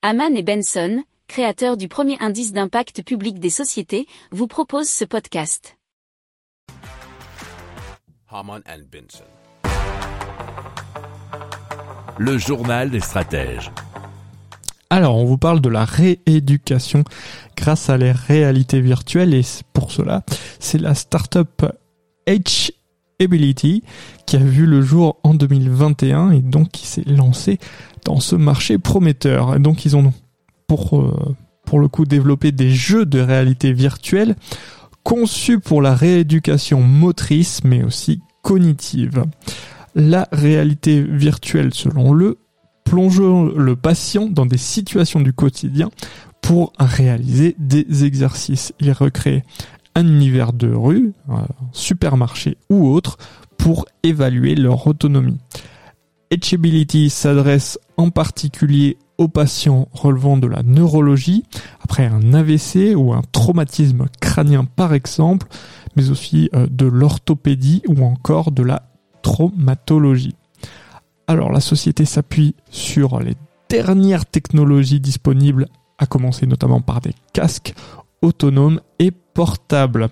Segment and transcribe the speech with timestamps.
[0.00, 5.76] Haman et Benson, créateurs du premier indice d'impact public des sociétés, vous proposent ce podcast.
[8.30, 9.24] Haman and Benson.
[12.16, 13.72] Le journal des stratèges.
[14.88, 17.02] Alors, on vous parle de la rééducation
[17.56, 19.42] grâce à les réalités virtuelles et
[19.72, 20.22] pour cela,
[20.60, 21.66] c'est la startup
[22.28, 22.70] H
[23.20, 23.82] Ability
[24.26, 27.58] qui a vu le jour en 2021 et donc qui s'est lancé
[28.04, 29.56] dans ce marché prometteur.
[29.56, 30.12] Et donc ils ont
[30.66, 34.36] pour euh, pour le coup développé des jeux de réalité virtuelle
[35.02, 39.24] conçus pour la rééducation motrice mais aussi cognitive.
[39.94, 42.38] La réalité virtuelle selon le
[42.84, 45.90] plonge le patient dans des situations du quotidien
[46.40, 48.72] pour réaliser des exercices.
[48.80, 49.42] Il recrée
[49.94, 51.12] un univers de rue,
[51.72, 53.18] supermarché ou autre
[53.56, 55.38] pour évaluer leur autonomie.
[56.30, 61.44] Etchability s'adresse en particulier aux patients relevant de la neurologie,
[61.82, 65.48] après un AVC ou un traumatisme crânien par exemple,
[65.96, 68.82] mais aussi euh, de l'orthopédie ou encore de la
[69.22, 70.36] traumatologie.
[71.26, 73.34] Alors la société s'appuie sur les
[73.68, 75.66] dernières technologies disponibles,
[75.98, 77.74] à commencer notamment par des casques
[78.22, 80.08] autonomes et portables.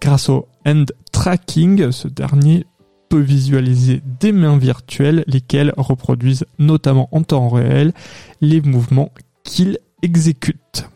[0.00, 2.66] Grâce au hand tracking, ce dernier
[3.08, 7.92] peut visualiser des mains virtuelles, lesquelles reproduisent notamment en temps réel
[8.40, 9.12] les mouvements
[9.44, 10.88] qu'il exécute.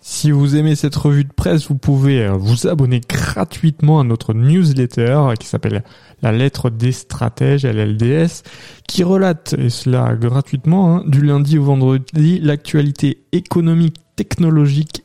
[0.00, 4.32] Si vous aimez cette revue de presse, vous pouvez euh, vous abonner gratuitement à notre
[4.32, 5.84] newsletter qui s'appelle
[6.22, 8.42] La lettre des stratèges, LLDS,
[8.86, 15.04] qui relate, et cela gratuitement, hein, du lundi au vendredi, l'actualité économique, technologique